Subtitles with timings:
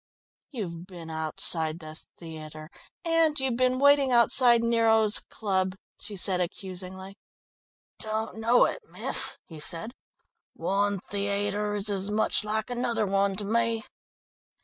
[0.49, 2.71] "You've been outside the theatre,
[3.05, 7.19] and you've been waiting outside Niro's Club," she said accusingly.
[7.99, 9.93] "Don't know it, miss," he said.
[10.55, 13.83] "One theayter is as much like another one to me."